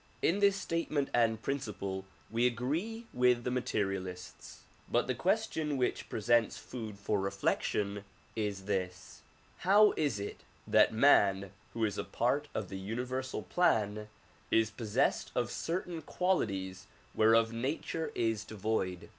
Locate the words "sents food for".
6.21-7.19